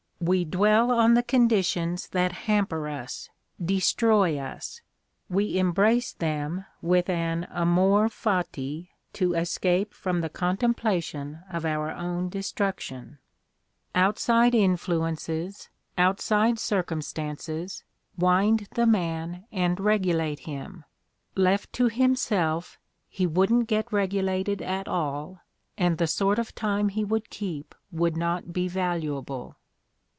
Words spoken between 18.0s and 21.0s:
wind the man and regu late him.